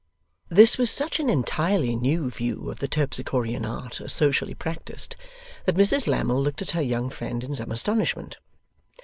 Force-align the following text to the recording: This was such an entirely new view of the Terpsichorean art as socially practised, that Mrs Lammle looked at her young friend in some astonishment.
This 0.49 0.79
was 0.79 0.89
such 0.89 1.19
an 1.19 1.29
entirely 1.29 1.95
new 1.95 2.31
view 2.31 2.71
of 2.71 2.79
the 2.79 2.87
Terpsichorean 2.87 3.65
art 3.67 4.01
as 4.01 4.11
socially 4.13 4.55
practised, 4.55 5.15
that 5.65 5.75
Mrs 5.75 6.07
Lammle 6.07 6.41
looked 6.41 6.63
at 6.63 6.71
her 6.71 6.81
young 6.81 7.11
friend 7.11 7.43
in 7.43 7.55
some 7.55 7.69
astonishment. 7.71 8.37